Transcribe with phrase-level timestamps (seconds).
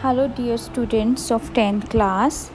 [0.00, 2.50] Hello, dear students of 10th class.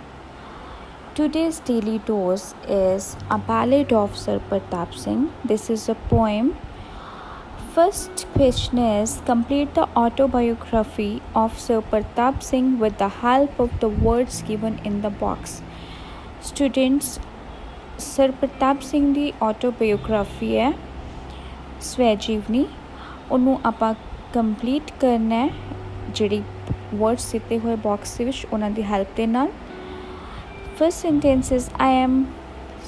[1.13, 5.31] Today's daily dose is a ballad of Sir Pratap Singh.
[5.45, 6.57] This is a poem.
[7.75, 13.89] First question is complete the autobiography of Sir Pratap Singh with the help of the
[13.89, 15.61] words given in the box.
[16.41, 17.19] Students,
[17.99, 20.71] sir Pratap Singh the autobiography ਹੈ
[21.81, 22.65] ਸਵੈਜੀਵਨੀ
[23.31, 23.93] ਉਹਨੂੰ ਆਪਾਂ
[24.33, 25.49] complete ਕਰਨਾ ਹੈ
[26.15, 26.41] ਜਿਹੜੀ
[26.93, 29.49] words ਦਿੱਤੇ ਹੋਏ box ਦੇ ਵਿੱਚ ਉਹਨਾਂ ਦੀ ਹੈਲਪ ਦੇ ਨਾਲ
[30.77, 32.23] first sentence is I am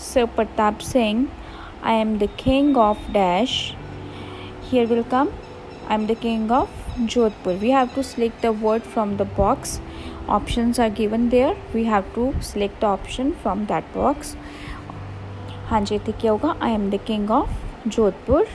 [0.02, 1.26] sir Pratap Singh
[1.84, 3.74] I am the king of dash
[4.66, 5.28] here will come
[5.88, 6.70] i'm the king of
[7.06, 9.76] jodhpur we have to select the word from the box
[10.30, 14.36] options are given there we have to select the option from that box
[15.70, 18.48] हाँ जी इतने क्या होगा I am the king of Jodhpur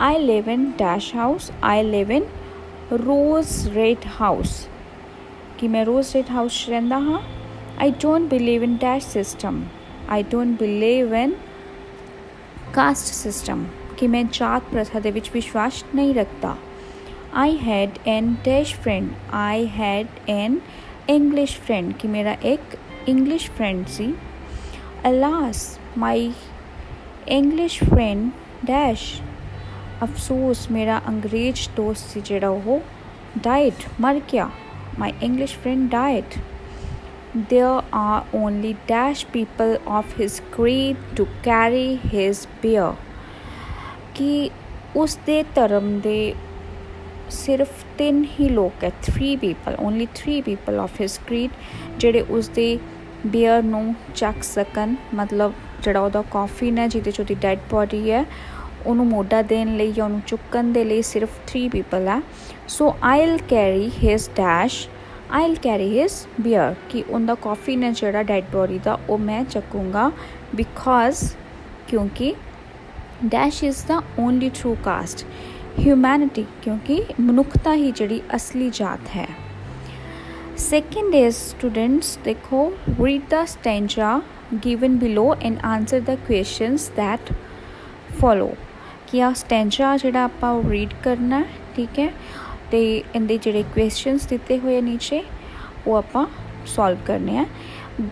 [0.00, 2.26] I live in dash house I live in
[2.94, 4.68] rose red house
[5.60, 7.22] कि मैं रोज red house रहा हाँ
[7.80, 9.62] I don't believe in dash system
[10.10, 11.36] I don't believe in
[12.74, 13.66] caste system
[13.98, 16.56] कि मैं जात प्रथा ਦੇ ਵਿੱਚ ਵਿਸ਼ਵਾਸ ਨਹੀਂ ਰੱਖਦਾ
[17.34, 20.60] I had an dash friend I had an
[21.10, 22.76] English friend कि मेरा एक
[23.08, 24.14] English friend see
[25.04, 26.32] alas my
[27.28, 28.30] English friend
[28.64, 29.20] dash
[30.02, 32.80] अफसोस मेरा अंग्रेज दोस्त सी जेड़ा वो
[33.38, 34.50] डाइट मर गया
[34.97, 36.35] My English friend died.
[37.49, 42.91] There are only dash people of his creed to carry his beer.
[44.15, 44.49] ਕਿ
[44.95, 46.33] ਉਸ ਦੇ ਧਰਮ ਦੇ
[47.29, 51.51] ਸਿਰਫ ਤਿੰਨ ਹੀ ਲੋਕ ਹੈ 3 people only 3 people of his creed
[51.97, 52.67] ਜਿਹੜੇ ਉਸ ਦੇ
[53.25, 58.25] ਬੀਅਰ ਨੂੰ ਚੱਕ ਸਕਣ ਮਤਲਬ ਜਿਹੜਾ ਉਹਦਾ ਕਾਫੀ ਨਾ ਜਿਹਦੇ ਚ ਉਹਦੀ ਡੈੱਡ ਬੋਡੀ ਹੈ
[58.85, 62.21] ਉਹਨੂੰ ਮੋਢਾ ਦੇਣ ਲਈ ਜਾਂ ਉਹਨੂੰ ਚੁੱਕਣ ਦੇ ਲਈ ਸਿਰਫ 3 ਪੀਪਲ ਹੈ
[62.67, 64.87] so I'll carry his dash
[65.31, 70.11] I'll carry his bier ਕਿ ਉਹਦਾ ਕਾਫਿਨ ਹੈ ਜਿਹੜਾ ਡੈਡ ਬੋਡੀ ਦਾ, ਉਹ ਮੈਂ ਚੱਕੂੰਗਾ
[70.55, 71.23] ਬਿਕਾਜ਼
[71.87, 72.33] ਕਿਉਂਕਿ
[73.25, 75.25] dash is the only true caste
[75.79, 79.27] humanity ਕਿਉਂਕਿ ਮਨੁੱਖਤਾ ਹੀ ਜਿਹੜੀ ਅਸਲੀ ਜਾਤ ਹੈ।
[80.57, 82.71] ਸੈਕਿੰਡ ਇਜ਼ ਸਟੂਡੈਂਟਸ ਦੇਖੋ
[83.05, 84.21] read the stanza
[84.65, 87.31] given below and answer the questions that
[88.19, 88.49] follow
[89.14, 91.42] ਕਿ ਆ ਸਟੈਂਜਾ ਜਿਹੜਾ ਆਪਾਂ ਰੀਡ ਕਰਨਾ
[91.76, 92.12] ਠੀਕ ਹੈ
[92.70, 92.82] ਤੇ
[93.14, 95.22] ਇਹਦੇ ਜਿਹੜੇ ਕੁਐਸਚਨਸ ਦਿੱਤੇ ਹੋਏ ਨੀਚੇ
[95.86, 96.26] ਉਹ ਆਪਾਂ
[96.66, 97.46] ਸੋਲਵ ਕਰਨੇ ਆ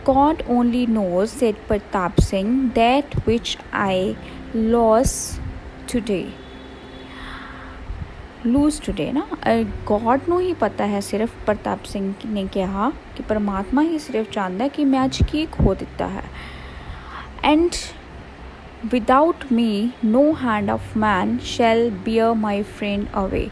[0.09, 4.17] God only knows, said Pratap Singh, that which I
[4.57, 5.41] lost
[5.93, 6.25] today.
[8.47, 9.23] Lose today ਨਾ
[9.87, 14.69] ਗੋਡ ਨੂੰ ਹੀ ਪਤਾ ਹੈ ਸਿਰਫ ਪ੍ਰਤਾਪ ਸਿੰਘ ਨੇ ਕਿਹਾ ਕਿ ਪਰਮਾਤਮਾ ਹੀ ਸਿਰਫ ਜਾਣਦਾ
[14.69, 16.23] ਕਿ ਮੈਂ ਅੱਜ ਕੀ ਖੋ ਦਿੱਤਾ ਹੈ
[17.43, 17.71] and
[18.87, 23.49] without me no hand of man shall bear my friend away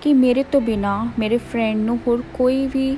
[0.00, 2.96] ਕਿ ਮੇਰੇ ਤੋਂ ਬਿਨਾ ਮੇਰੇ ਫਰੈਂਡ ਨੂੰ ਹੋਰ ਕੋਈ ਵੀ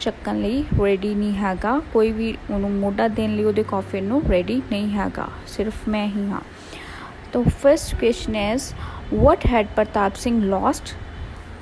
[0.00, 4.62] ਚੱਕਣ ਲਈ ਰੈਡੀ ਨਹੀਂ ਹੈਗਾ ਕੋਈ ਵੀ ਉਹਨੂੰ ਮੋਢਾ ਦੇਣ ਲਈ ਉਹਦੇ ਕਾਫਿਨ ਨੂੰ ਰੈਡੀ
[4.70, 6.40] ਨਹੀਂ ਹੈਗਾ ਸਿਰਫ ਮੈਂ ਹੀ ਹਾਂ
[7.32, 8.64] तो first question is
[9.14, 10.94] what had Pratap Singh lost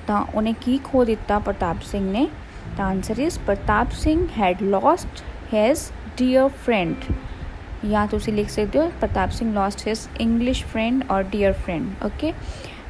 [0.06, 2.26] ਤਾਂ ਉਹਨੇ ਕੀ ਖੋ ਦਿੱਤਾ ਪ੍ਰਤਾਪ ਸਿੰਘ ਨੇ
[2.76, 5.22] ਤਾਂ answer is Pratap Singh had lost
[5.54, 7.04] his dear friend
[7.85, 12.03] या तो उसे लिख सकते हो, Pratap Singh lost his English friend और dear friend
[12.05, 12.33] okay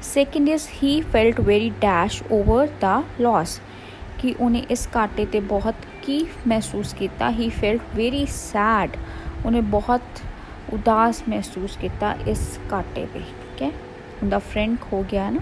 [0.03, 3.59] second is he felt very dash over the loss
[4.21, 8.95] कि उन्हें इस काटे ते बहुत की महसूस किया ही फेल्ट वेरी सैड
[9.45, 10.21] उन्हें बहुत
[10.73, 13.71] उदास महसूस किया इस काटे पे ठीक है
[14.23, 15.39] उनका फ्रेंड खो गया ना?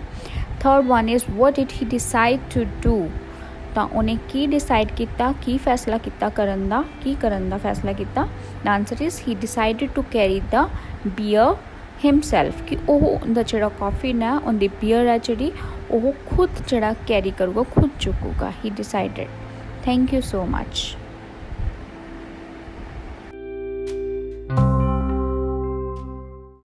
[0.66, 2.98] Third one is what did he decide to do
[3.76, 8.28] ਤਾਂ ਉਹਨੇ ਕੀ ਡਿਸਾਈਡ ਕੀਤਾ, ਕੀ ਫੈਸਲਾ ਕੀਤਾ ਕਰਨ ਦਾ, ਕੀ ਕਰਨ ਦਾ ਫੈਸਲਾ ਕੀਤਾ?
[8.66, 10.70] The answer is he decided to carry the
[11.08, 11.56] bear
[12.06, 15.52] himself ਕਿ ਉਹ ਦਾ ਜਿਹੜਾ ਕਾਫੀ ਹੈ, ਉਹਦੀ ਬੀਅਰ ਹੈ ਜਿਹੜੀ,
[15.92, 19.28] ਉਹ ਖੁਦ ਜਿਹੜਾ ਕੈਰੀ ਕਰੂਗਾ, ਖੁਦ ਚੁੱਕੂਗਾ ਹੀ decided
[19.84, 20.98] thank you so much